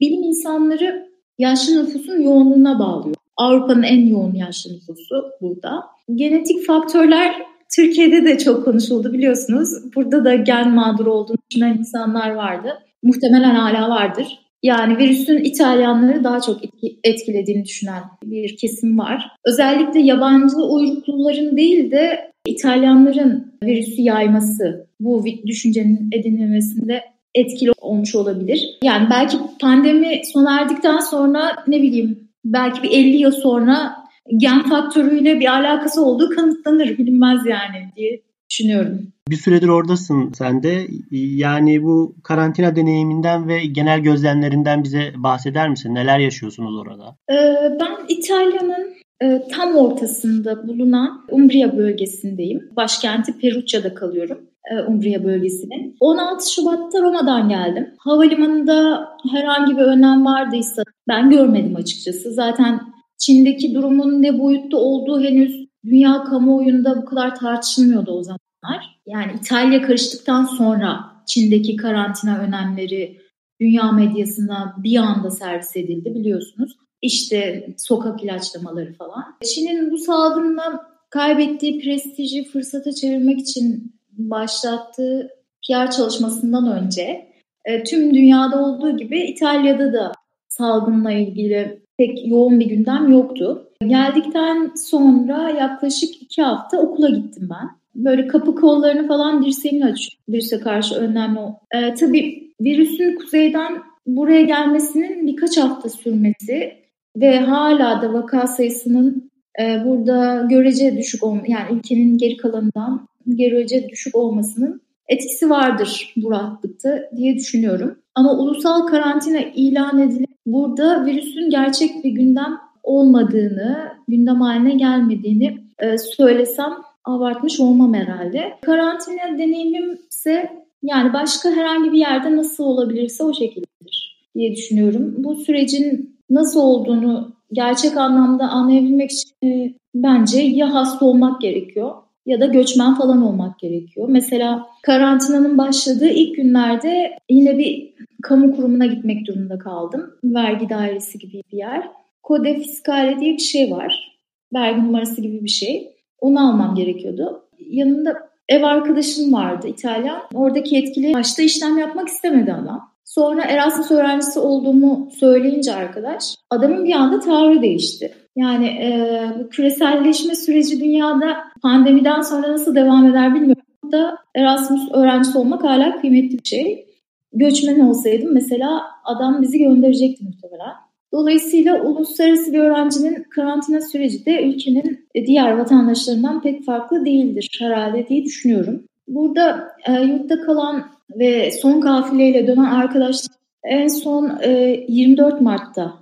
bilim 0.00 0.22
insanları 0.22 1.08
yaşlı 1.38 1.84
nüfusun 1.84 2.20
yoğunluğuna 2.20 2.78
bağlıyor. 2.78 3.16
Avrupa'nın 3.36 3.82
en 3.82 4.06
yoğun 4.06 4.34
yaşlı 4.34 4.72
nüfusu 4.72 5.24
burada. 5.40 5.84
Genetik 6.14 6.66
faktörler 6.66 7.34
Türkiye'de 7.76 8.24
de 8.24 8.38
çok 8.38 8.64
konuşuldu 8.64 9.12
biliyorsunuz. 9.12 9.68
Burada 9.96 10.24
da 10.24 10.34
gen 10.34 10.70
mağduru 10.70 11.12
olduğunu 11.12 11.38
düşünen 11.50 11.78
insanlar 11.78 12.30
vardı. 12.30 12.78
Muhtemelen 13.02 13.54
hala 13.54 13.90
vardır. 13.90 14.43
Yani 14.64 14.98
virüsün 14.98 15.44
İtalyanları 15.44 16.24
daha 16.24 16.40
çok 16.40 16.60
etkilediğini 17.04 17.64
düşünen 17.64 18.02
bir 18.24 18.56
kesim 18.56 18.98
var. 18.98 19.28
Özellikle 19.44 20.00
yabancı 20.00 20.56
uyrukluların 20.56 21.56
değil 21.56 21.90
de 21.90 22.32
İtalyanların 22.46 23.54
virüsü 23.62 24.02
yayması 24.02 24.86
bu 25.00 25.24
düşüncenin 25.46 26.08
edinilmesinde 26.12 27.00
etkili 27.34 27.72
olmuş 27.80 28.14
olabilir. 28.14 28.78
Yani 28.82 29.06
belki 29.10 29.36
pandemi 29.60 30.20
sona 30.32 30.60
erdikten 30.60 30.98
sonra 30.98 31.56
ne 31.68 31.82
bileyim 31.82 32.28
belki 32.44 32.82
bir 32.82 32.90
50 32.90 33.16
yıl 33.16 33.32
sonra 33.32 33.96
gen 34.36 34.62
faktörüyle 34.62 35.40
bir 35.40 35.52
alakası 35.52 36.04
olduğu 36.04 36.30
kanıtlanır 36.30 36.98
bilinmez 36.98 37.46
yani 37.46 37.92
diye 37.96 38.20
düşünüyorum. 38.50 39.12
Bir 39.28 39.36
süredir 39.36 39.68
oradasın 39.68 40.32
sen 40.32 40.62
de. 40.62 40.86
Yani 41.10 41.82
bu 41.82 42.16
karantina 42.24 42.76
deneyiminden 42.76 43.48
ve 43.48 43.66
genel 43.66 44.00
gözlemlerinden 44.00 44.84
bize 44.84 45.12
bahseder 45.16 45.68
misin? 45.68 45.94
Neler 45.94 46.18
yaşıyorsunuz 46.18 46.76
orada? 46.76 47.16
Ee, 47.30 47.54
ben 47.80 47.90
İtalya'nın 48.08 48.94
e, 49.22 49.42
tam 49.52 49.76
ortasında 49.76 50.68
bulunan 50.68 51.24
Umbria 51.30 51.76
bölgesindeyim. 51.76 52.70
Başkenti 52.76 53.38
Peruccia'da 53.38 53.94
kalıyorum. 53.94 54.38
E, 54.72 54.80
Umbria 54.88 55.24
bölgesinin. 55.24 55.96
16 56.00 56.52
Şubat'ta 56.52 57.02
Roma'dan 57.02 57.48
geldim. 57.48 57.94
Havalimanında 57.98 59.08
herhangi 59.32 59.76
bir 59.76 59.82
önlem 59.82 60.24
vardıysa 60.24 60.82
ben 61.08 61.30
görmedim 61.30 61.76
açıkçası. 61.76 62.32
Zaten 62.32 62.80
Çin'deki 63.18 63.74
durumun 63.74 64.22
ne 64.22 64.38
boyutta 64.38 64.76
olduğu 64.76 65.20
henüz 65.20 65.63
dünya 65.84 66.24
kamuoyunda 66.24 66.96
bu 66.96 67.04
kadar 67.04 67.34
tartışılmıyordu 67.34 68.12
o 68.12 68.22
zamanlar. 68.22 69.00
Yani 69.06 69.32
İtalya 69.40 69.82
karıştıktan 69.82 70.44
sonra 70.44 71.14
Çin'deki 71.26 71.76
karantina 71.76 72.38
önlemleri 72.38 73.20
dünya 73.60 73.92
medyasına 73.92 74.74
bir 74.78 74.96
anda 74.96 75.30
servis 75.30 75.76
edildi 75.76 76.14
biliyorsunuz. 76.14 76.76
İşte 77.02 77.68
sokak 77.78 78.24
ilaçlamaları 78.24 78.94
falan. 78.94 79.24
Çin'in 79.54 79.90
bu 79.90 79.98
salgınla 79.98 80.86
kaybettiği 81.10 81.80
prestiji 81.80 82.44
fırsata 82.44 82.92
çevirmek 82.92 83.40
için 83.40 83.94
başlattığı 84.12 85.28
PR 85.66 85.90
çalışmasından 85.90 86.84
önce 86.84 87.34
e, 87.64 87.84
tüm 87.84 88.14
dünyada 88.14 88.64
olduğu 88.64 88.96
gibi 88.96 89.20
İtalya'da 89.20 89.92
da 89.92 90.12
salgınla 90.48 91.12
ilgili 91.12 91.83
pek 91.98 92.28
yoğun 92.28 92.60
bir 92.60 92.66
gündem 92.66 93.12
yoktu. 93.12 93.68
Geldikten 93.86 94.72
sonra 94.76 95.50
yaklaşık 95.50 96.22
iki 96.22 96.42
hafta 96.42 96.78
okula 96.78 97.08
gittim 97.08 97.48
ben. 97.50 97.70
Böyle 97.94 98.26
kapı 98.26 98.54
kollarını 98.54 99.08
falan 99.08 99.44
dirseğimle 99.44 99.84
açıyorum. 99.84 100.18
Virüse 100.28 100.60
karşı 100.60 100.94
önlemli. 100.94 101.40
Ee, 101.74 101.94
tabii 101.94 102.52
virüsün 102.60 103.16
kuzeyden 103.16 103.82
buraya 104.06 104.42
gelmesinin 104.42 105.26
birkaç 105.26 105.58
hafta 105.58 105.88
sürmesi 105.88 106.72
ve 107.16 107.38
hala 107.38 108.02
da 108.02 108.12
vaka 108.12 108.46
sayısının 108.46 109.30
e, 109.60 109.84
burada 109.84 110.46
görece 110.50 110.96
düşük 110.96 111.24
olma, 111.24 111.42
yani 111.48 111.78
ülkenin 111.78 112.18
geri 112.18 112.36
kalanından 112.36 113.08
görece 113.26 113.88
düşük 113.88 114.16
olmasının 114.16 114.80
etkisi 115.08 115.50
vardır 115.50 116.12
bu 116.16 116.30
rahatlıkta 116.30 116.98
diye 117.16 117.34
düşünüyorum. 117.34 117.98
Ama 118.14 118.32
ulusal 118.32 118.86
karantina 118.86 119.40
ilan 119.54 119.98
edilip 119.98 120.33
burada 120.46 121.06
virüsün 121.06 121.50
gerçek 121.50 122.04
bir 122.04 122.10
gündem 122.10 122.58
olmadığını, 122.82 123.88
gündem 124.08 124.40
haline 124.40 124.74
gelmediğini 124.74 125.58
e, 125.78 125.98
söylesem 125.98 126.72
abartmış 127.04 127.60
olmam 127.60 127.94
herhalde. 127.94 128.52
Karantina 128.62 129.38
deneyimim 129.38 129.98
ise 130.10 130.50
yani 130.82 131.12
başka 131.12 131.50
herhangi 131.50 131.92
bir 131.92 131.98
yerde 131.98 132.36
nasıl 132.36 132.64
olabilirse 132.64 133.24
o 133.24 133.34
şekildedir 133.34 134.28
diye 134.34 134.52
düşünüyorum. 134.52 135.14
Bu 135.18 135.34
sürecin 135.34 136.16
nasıl 136.30 136.60
olduğunu 136.60 137.32
gerçek 137.52 137.96
anlamda 137.96 138.48
anlayabilmek 138.48 139.10
için 139.10 139.30
e, 139.44 139.74
bence 139.94 140.40
ya 140.40 140.74
hasta 140.74 141.06
olmak 141.06 141.40
gerekiyor 141.40 141.94
ya 142.26 142.40
da 142.40 142.46
göçmen 142.46 142.94
falan 142.94 143.22
olmak 143.22 143.58
gerekiyor. 143.58 144.08
Mesela 144.10 144.66
karantinanın 144.82 145.58
başladığı 145.58 146.08
ilk 146.08 146.36
günlerde 146.36 147.18
yine 147.30 147.58
bir 147.58 147.94
kamu 148.24 148.56
kurumuna 148.56 148.86
gitmek 148.86 149.26
durumunda 149.26 149.58
kaldım. 149.58 150.10
Vergi 150.24 150.68
dairesi 150.68 151.18
gibi 151.18 151.42
bir 151.52 151.58
yer. 151.58 151.90
Kode 152.22 152.54
Fiskale 152.54 153.20
diye 153.20 153.32
bir 153.32 153.38
şey 153.38 153.70
var. 153.70 154.18
Vergi 154.54 154.80
numarası 154.80 155.22
gibi 155.22 155.44
bir 155.44 155.48
şey. 155.48 155.94
Onu 156.18 156.48
almam 156.48 156.74
gerekiyordu. 156.74 157.42
Yanımda 157.58 158.14
ev 158.48 158.62
arkadaşım 158.62 159.32
vardı 159.32 159.68
İtalyan. 159.68 160.22
Oradaki 160.34 160.74
yetkili 160.74 161.14
başta 161.14 161.42
işlem 161.42 161.78
yapmak 161.78 162.08
istemedi 162.08 162.52
adam. 162.52 162.94
Sonra 163.04 163.42
Erasmus 163.42 163.90
öğrencisi 163.90 164.40
olduğumu 164.40 165.08
söyleyince 165.18 165.74
arkadaş 165.74 166.34
adamın 166.50 166.84
bir 166.84 166.92
anda 166.92 167.20
tavrı 167.20 167.62
değişti. 167.62 168.14
Yani 168.36 168.66
e, 168.66 169.20
bu 169.38 169.48
küreselleşme 169.48 170.34
süreci 170.34 170.80
dünyada 170.80 171.36
pandemiden 171.62 172.20
sonra 172.20 172.52
nasıl 172.52 172.74
devam 172.74 173.06
eder 173.06 173.34
bilmiyorum. 173.34 173.62
Da 173.92 174.18
Erasmus 174.34 174.92
öğrencisi 174.92 175.38
olmak 175.38 175.64
hala 175.64 176.00
kıymetli 176.00 176.38
bir 176.38 176.44
şey. 176.44 176.86
Göçmen 177.34 177.80
olsaydım 177.80 178.34
mesela 178.34 178.82
adam 179.04 179.42
bizi 179.42 179.58
gönderecekti 179.58 180.24
muhtemelen. 180.24 180.74
Dolayısıyla 181.12 181.82
uluslararası 181.82 182.52
bir 182.52 182.58
öğrencinin 182.58 183.22
karantina 183.22 183.80
süreci 183.80 184.26
de 184.26 184.42
ülkenin 184.42 185.08
diğer 185.14 185.58
vatandaşlarından 185.58 186.42
pek 186.42 186.64
farklı 186.64 187.04
değildir 187.04 187.58
herhalde 187.60 188.08
diye 188.08 188.24
düşünüyorum. 188.24 188.84
Burada 189.08 189.68
e, 189.86 189.92
yurtta 189.92 190.40
kalan 190.40 190.84
ve 191.18 191.50
son 191.50 191.80
kafileyle 191.80 192.46
dönen 192.46 192.64
arkadaşlar 192.64 193.36
en 193.64 193.86
son 193.86 194.38
e, 194.42 194.84
24 194.88 195.40
Mart'ta 195.40 195.94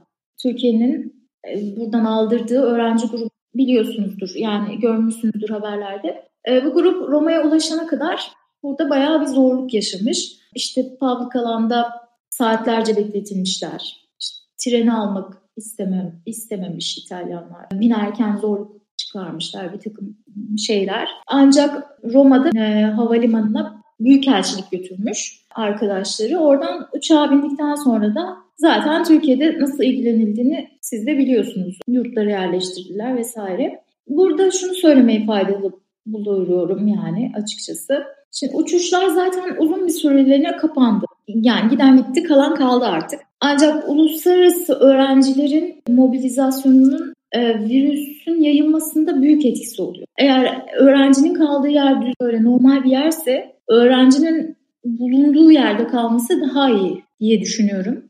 Türkiye'nin 0.43 1.15
e, 1.49 1.77
buradan 1.77 2.05
aldırdığı 2.05 2.61
öğrenci 2.61 3.07
grubu 3.07 3.31
biliyorsunuzdur. 3.55 4.31
Yani 4.37 4.81
görmüşsünüzdür 4.81 5.49
haberlerde. 5.49 6.25
E, 6.49 6.65
bu 6.65 6.75
grup 6.75 7.09
Roma'ya 7.09 7.47
ulaşana 7.47 7.87
kadar 7.87 8.31
burada 8.63 8.91
bayağı 8.91 9.21
bir 9.21 9.27
zorluk 9.27 9.75
yaşamış. 9.75 10.42
İşte 10.55 10.97
public 11.01 11.41
alanda 11.41 11.93
saatlerce 12.31 12.97
bekletilmişler. 12.97 14.07
İşte, 14.21 14.37
treni 14.59 14.93
almak 14.93 15.43
istemem, 15.57 16.23
istememiş 16.27 16.99
İtalyanlar. 16.99 17.67
Binerken 17.73 18.37
zorluk 18.37 18.83
çıkarmışlar 18.97 19.73
bir 19.73 19.79
takım 19.79 20.17
şeyler. 20.59 21.09
Ancak 21.27 21.99
Roma'da 22.05 22.59
e, 22.59 22.83
havalimanına 22.85 23.83
büyükelçilik 24.01 24.71
götürmüş 24.71 25.43
arkadaşları. 25.55 26.39
Oradan 26.39 26.89
uçağa 26.93 27.31
bindikten 27.31 27.75
sonra 27.75 28.15
da 28.15 28.37
zaten 28.57 29.05
Türkiye'de 29.05 29.61
nasıl 29.61 29.83
ilgilenildiğini 29.83 30.69
siz 30.81 31.07
de 31.07 31.19
biliyorsunuz. 31.19 31.79
Yurtlara 31.89 32.31
yerleştirdiler 32.31 33.17
vesaire. 33.17 33.83
Burada 34.09 34.51
şunu 34.51 34.75
söylemeyi 34.75 35.27
faydalı 35.27 35.73
buluyorum 36.07 36.89
yani 36.89 37.33
açıkçası. 37.35 38.05
Şimdi 38.33 38.57
uçuşlar 38.57 39.09
zaten 39.09 39.57
uzun 39.59 39.87
bir 39.87 39.93
süreliğine 39.93 40.57
kapandı. 40.57 41.05
Yani 41.29 41.71
giden 41.71 41.97
gitti 41.97 42.23
kalan 42.23 42.55
kaldı 42.55 42.85
artık. 42.85 43.21
Ancak 43.41 43.89
uluslararası 43.89 44.75
öğrencilerin 44.75 45.83
mobilizasyonunun 45.89 47.15
e, 47.33 47.61
virüsün 47.61 48.41
yayılmasında 48.43 49.23
büyük 49.23 49.47
etkisi 49.47 49.83
oluyor. 49.83 50.07
Eğer 50.19 50.63
öğrencinin 50.79 51.35
kaldığı 51.35 51.69
yer 51.69 52.15
böyle 52.21 52.45
normal 52.45 52.85
bir 52.85 52.91
yerse 52.91 53.57
öğrencinin 53.69 54.57
bulunduğu 54.85 55.51
yerde 55.51 55.87
kalması 55.87 56.41
daha 56.41 56.71
iyi 56.71 57.03
diye 57.21 57.41
düşünüyorum. 57.41 58.05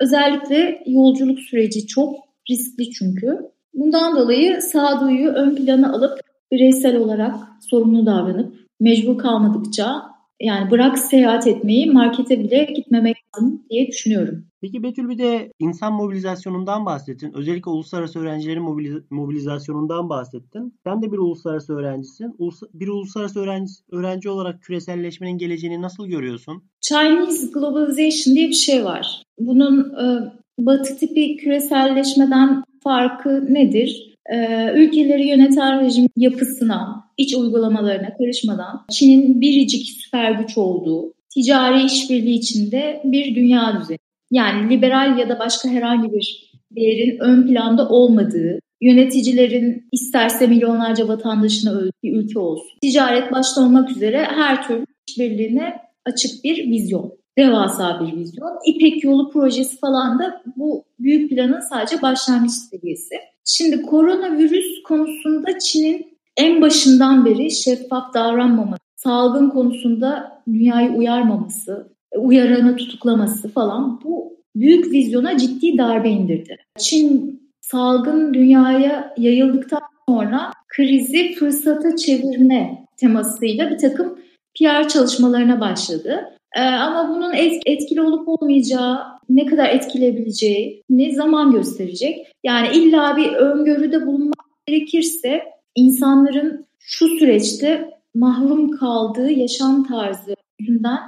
Özellikle 0.00 0.82
yolculuk 0.86 1.38
süreci 1.38 1.86
çok 1.86 2.16
riskli 2.50 2.90
çünkü. 2.90 3.38
Bundan 3.74 4.16
dolayı 4.16 4.62
sağduyu 4.62 5.28
ön 5.28 5.54
plana 5.54 5.92
alıp 5.92 6.20
bireysel 6.52 6.96
olarak 6.96 7.34
sorumlu 7.70 8.06
davranıp 8.06 8.65
mecbur 8.80 9.18
kalmadıkça 9.18 10.02
yani 10.40 10.70
bırak 10.70 10.98
seyahat 10.98 11.46
etmeyi 11.46 11.90
markete 11.90 12.40
bile 12.40 12.64
gitmemek 12.64 13.16
lazım 13.34 13.62
diye 13.70 13.86
düşünüyorum. 13.86 14.44
Peki 14.60 14.82
Betül 14.82 15.08
bir 15.08 15.18
de 15.18 15.52
insan 15.58 15.92
mobilizasyonundan 15.92 16.86
bahsettin. 16.86 17.32
Özellikle 17.34 17.70
uluslararası 17.70 18.18
öğrencilerin 18.18 18.62
mobiliz- 18.62 19.02
mobilizasyonundan 19.10 20.08
bahsettin. 20.08 20.74
Sen 20.84 21.02
de 21.02 21.12
bir 21.12 21.18
uluslararası 21.18 21.74
öğrencisin. 21.76 22.34
Ulus- 22.38 22.70
bir 22.74 22.88
uluslararası 22.88 23.40
öğrenci, 23.40 23.72
öğrenci 23.92 24.30
olarak 24.30 24.62
küreselleşmenin 24.62 25.38
geleceğini 25.38 25.82
nasıl 25.82 26.06
görüyorsun? 26.06 26.62
Chinese 26.80 27.46
Globalization 27.54 28.34
diye 28.36 28.48
bir 28.48 28.52
şey 28.54 28.84
var. 28.84 29.22
Bunun 29.38 29.80
e, 29.80 30.32
batı 30.58 30.96
tipi 30.96 31.36
küreselleşmeden 31.36 32.64
farkı 32.82 33.54
nedir? 33.54 34.15
E, 34.32 34.70
ülkeleri 34.74 35.28
yöneten 35.28 35.80
rejim 35.80 36.08
yapısına, 36.16 37.10
iç 37.16 37.34
uygulamalarına 37.34 38.16
karışmadan 38.18 38.84
Çin'in 38.90 39.40
biricik 39.40 39.86
süper 39.86 40.30
güç 40.30 40.58
olduğu, 40.58 41.14
ticari 41.34 41.84
işbirliği 41.84 42.38
içinde 42.38 43.00
bir 43.04 43.34
dünya 43.34 43.80
düzeni. 43.80 43.98
Yani 44.30 44.70
liberal 44.70 45.18
ya 45.18 45.28
da 45.28 45.38
başka 45.38 45.68
herhangi 45.68 46.12
bir 46.12 46.50
değerin 46.70 47.18
ön 47.20 47.46
planda 47.46 47.88
olmadığı, 47.88 48.60
yöneticilerin 48.80 49.88
isterse 49.92 50.46
milyonlarca 50.46 51.08
vatandaşını 51.08 51.78
öldüğü 51.78 51.92
bir 52.02 52.16
ülke 52.16 52.38
olsun. 52.38 52.78
Ticaret 52.82 53.32
başta 53.32 53.60
olmak 53.60 53.90
üzere 53.90 54.18
her 54.18 54.68
türlü 54.68 54.86
işbirliğine 55.08 55.76
açık 56.04 56.44
bir 56.44 56.70
vizyon. 56.70 57.12
Devasa 57.38 58.00
bir 58.00 58.16
vizyon. 58.16 58.58
İpek 58.66 59.04
Yolu 59.04 59.30
projesi 59.30 59.78
falan 59.78 60.18
da 60.18 60.42
bu 60.56 60.84
büyük 60.98 61.30
planın 61.30 61.60
sadece 61.60 62.02
başlangıç 62.02 62.52
seviyesi. 62.52 63.14
Şimdi 63.46 63.82
koronavirüs 63.82 64.82
konusunda 64.82 65.58
Çin'in 65.58 66.18
en 66.36 66.62
başından 66.62 67.24
beri 67.24 67.50
şeffaf 67.50 68.14
davranmaması, 68.14 68.82
salgın 68.96 69.50
konusunda 69.50 70.42
dünyayı 70.52 70.90
uyarmaması, 70.90 71.92
uyaranı 72.16 72.76
tutuklaması 72.76 73.48
falan 73.48 74.00
bu 74.04 74.36
büyük 74.56 74.92
vizyona 74.92 75.38
ciddi 75.38 75.78
darbe 75.78 76.08
indirdi. 76.08 76.56
Çin 76.78 77.40
salgın 77.60 78.34
dünyaya 78.34 79.14
yayıldıktan 79.18 79.82
sonra 80.08 80.50
krizi 80.68 81.34
fırsata 81.34 81.96
çevirme 81.96 82.86
temasıyla 82.96 83.70
bir 83.70 83.78
takım 83.78 84.18
PR 84.58 84.88
çalışmalarına 84.88 85.60
başladı. 85.60 86.35
Ee, 86.56 86.60
ama 86.60 87.08
bunun 87.08 87.32
etkili 87.66 88.02
olup 88.02 88.28
olmayacağı, 88.28 88.98
ne 89.28 89.46
kadar 89.46 89.68
etkileyebileceği 89.68 90.82
ne 90.90 91.14
zaman 91.14 91.50
gösterecek. 91.50 92.26
Yani 92.44 92.76
illa 92.76 93.16
bir 93.16 93.32
öngörüde 93.32 94.06
bulunmak 94.06 94.46
gerekirse 94.66 95.42
insanların 95.74 96.66
şu 96.78 97.08
süreçte 97.08 97.90
mahrum 98.14 98.70
kaldığı 98.70 99.30
yaşam 99.30 99.84
tarzı 99.84 100.34
yüzünden 100.60 100.98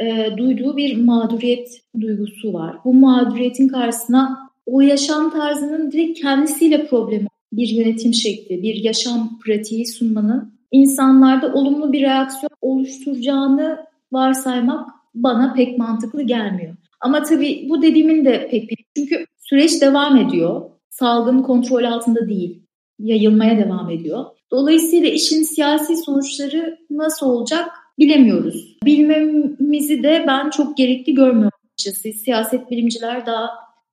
e, 0.00 0.36
duyduğu 0.36 0.76
bir 0.76 0.96
mağduriyet 1.04 1.68
duygusu 2.00 2.52
var. 2.52 2.76
Bu 2.84 2.94
mağduriyetin 2.94 3.68
karşısına 3.68 4.38
o 4.66 4.80
yaşam 4.80 5.30
tarzının 5.30 5.90
direkt 5.90 6.20
kendisiyle 6.20 6.86
problemi 6.86 7.26
bir 7.52 7.68
yönetim 7.68 8.14
şekli, 8.14 8.62
bir 8.62 8.74
yaşam 8.74 9.38
pratiği 9.44 9.86
sunmanın 9.86 10.54
insanlarda 10.72 11.52
olumlu 11.52 11.92
bir 11.92 12.02
reaksiyon 12.02 12.50
oluşturacağını 12.60 13.78
varsaymak 14.12 14.93
bana 15.14 15.54
pek 15.54 15.78
mantıklı 15.78 16.22
gelmiyor. 16.22 16.76
Ama 17.00 17.22
tabii 17.22 17.66
bu 17.68 17.82
dediğimin 17.82 18.24
de 18.24 18.48
pek 18.50 18.70
bir 18.70 18.76
çünkü 18.96 19.26
süreç 19.38 19.82
devam 19.82 20.16
ediyor. 20.16 20.62
Salgın 20.90 21.42
kontrol 21.42 21.84
altında 21.84 22.28
değil. 22.28 22.62
Yayılmaya 22.98 23.58
devam 23.58 23.90
ediyor. 23.90 24.24
Dolayısıyla 24.50 25.08
işin 25.08 25.42
siyasi 25.42 25.96
sonuçları 25.96 26.78
nasıl 26.90 27.26
olacak 27.26 27.68
bilemiyoruz. 27.98 28.76
Bilmemizi 28.84 30.02
de 30.02 30.24
ben 30.26 30.50
çok 30.50 30.76
gerekli 30.76 31.14
görmüyorum 31.14 31.58
açıkçası. 31.74 32.18
Siyaset 32.18 32.70
bilimciler 32.70 33.26
daha 33.26 33.50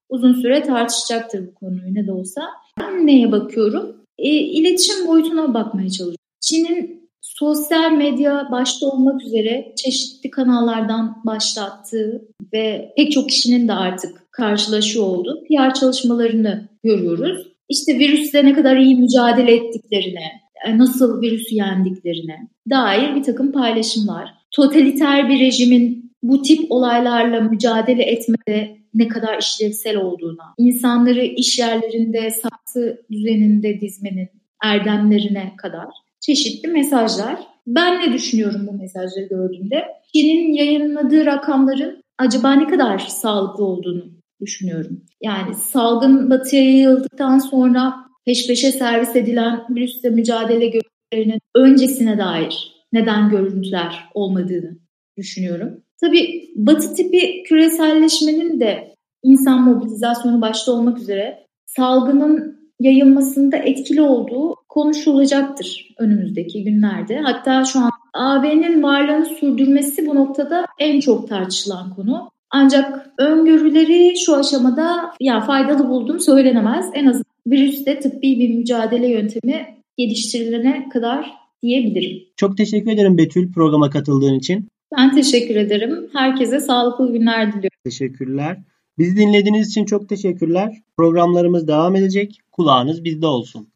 uzun 0.10 0.34
süre 0.34 0.64
tartışacaktır 0.64 1.48
bu 1.48 1.54
konuyu 1.54 1.94
ne 1.94 2.08
de 2.08 2.12
olsa. 2.12 2.42
Ben 2.80 3.08
neye 3.08 3.32
bakıyorum? 3.32 3.96
E, 4.18 4.30
iletişim 4.30 5.08
boyutuna 5.08 5.54
bakmaya 5.54 5.90
çalışıyorum. 5.90 6.16
Çin'in 6.40 7.01
sosyal 7.22 7.92
medya 7.92 8.48
başta 8.52 8.86
olmak 8.86 9.24
üzere 9.24 9.74
çeşitli 9.78 10.32
kanallardan 10.32 11.22
başlattığı 11.26 12.28
ve 12.54 12.94
pek 12.98 13.12
çok 13.12 13.30
kişinin 13.30 13.68
de 13.68 13.74
artık 13.74 14.32
karşılaşıyor 14.32 15.06
olduğu 15.06 15.44
PR 15.44 15.74
çalışmalarını 15.74 16.70
görüyoruz. 16.84 17.48
İşte 17.70 18.00
virüsle 18.00 18.46
ne 18.46 18.54
kadar 18.54 18.78
iyi 18.78 18.96
mücadele 18.96 19.56
ettiklerine, 19.56 20.32
nasıl 20.76 21.22
virüsü 21.22 21.56
yendiklerine 21.56 22.50
dair 22.70 23.16
bir 23.16 23.24
takım 23.24 23.52
paylaşımlar. 23.52 24.30
Totaliter 24.52 25.30
bir 25.30 25.40
rejimin 25.40 26.12
bu 26.24 26.42
tip 26.42 26.72
olaylarla 26.72 27.42
mücadele 27.42 28.04
etmede 28.04 28.78
ne 28.94 29.08
kadar 29.08 29.40
işlevsel 29.40 29.98
olduğuna, 29.98 30.54
insanları 30.58 31.26
iş 31.26 31.60
yerlerinde 31.60 32.32
saksı 32.32 33.06
düzeninde 33.12 33.82
dizmenin 33.82 34.30
erdemlerine 34.64 35.54
kadar 35.58 35.88
çeşitli 36.22 36.70
mesajlar. 36.70 37.40
Ben 37.68 38.02
ne 38.02 38.14
düşünüyorum 38.14 38.68
bu 38.68 38.74
mesajları 38.74 39.26
gördüğümde? 39.26 39.84
Çin'in 40.14 40.54
yayınladığı 40.54 41.26
rakamların 41.26 42.04
acaba 42.18 42.54
ne 42.54 42.68
kadar 42.68 43.00
sağlıklı 43.00 43.66
olduğunu 43.66 44.04
düşünüyorum. 44.42 45.02
Yani 45.22 45.56
salgın 45.56 46.30
batıya 46.30 46.64
yayıldıktan 46.64 47.38
sonra 47.38 47.94
peş 48.26 48.48
peşe 48.48 48.72
servis 48.72 49.16
edilen 49.16 49.66
virüsle 49.70 50.10
mücadele 50.10 50.68
görüntülerinin 50.68 51.40
öncesine 51.56 52.18
dair 52.18 52.72
neden 52.94 53.30
görüntüler 53.30 54.10
olmadığını 54.14 54.78
düşünüyorum. 55.18 55.84
Tabii 56.02 56.50
batı 56.56 56.96
tipi 56.96 57.44
küreselleşmenin 57.44 58.60
de 58.60 58.96
insan 59.24 59.62
mobilizasyonu 59.62 60.42
başta 60.42 60.72
olmak 60.72 61.00
üzere 61.00 61.46
salgının 61.66 62.61
yayılmasında 62.84 63.58
etkili 63.58 64.02
olduğu 64.02 64.56
konuşulacaktır 64.70 65.96
önümüzdeki 65.98 66.64
günlerde. 66.64 67.20
Hatta 67.20 67.66
şu 67.66 67.80
an 67.80 67.92
AB'nin 68.14 68.84
varlığını 68.84 69.26
sürdürmesi 69.26 70.06
bu 70.08 70.16
noktada 70.16 70.66
en 70.80 71.00
çok 71.00 71.30
tartışılan 71.30 71.96
konu. 71.96 72.32
Ancak 72.52 73.10
öngörüleri 73.18 74.18
şu 74.18 74.36
aşamada 74.36 75.14
ya 75.20 75.42
faydalı 75.42 75.90
buldum 75.90 76.20
söylenemez. 76.20 76.86
En 76.94 77.06
azından 77.06 77.26
virüste 77.48 78.00
tıbbi 78.00 78.40
bir 78.40 78.56
mücadele 78.56 79.08
yöntemi 79.08 79.66
geliştirilene 79.98 80.90
kadar 80.90 81.32
diyebilirim. 81.64 82.24
Çok 82.38 82.58
teşekkür 82.58 82.92
ederim 82.92 83.18
Betül 83.18 83.54
programa 83.54 83.90
katıldığın 83.90 84.40
için. 84.40 84.68
Ben 84.98 85.16
teşekkür 85.16 85.56
ederim. 85.56 86.10
Herkese 86.14 86.60
sağlıklı 86.60 87.14
günler 87.14 87.48
diliyorum. 87.48 87.80
Teşekkürler. 87.84 88.58
Bizi 89.02 89.18
dinlediğiniz 89.18 89.70
için 89.70 89.86
çok 89.86 90.10
teşekkürler. 90.10 90.82
Programlarımız 90.98 91.68
devam 91.68 91.96
edecek. 91.96 92.40
Kulağınız 92.52 93.04
bizde 93.04 93.28
olsun. 93.28 93.71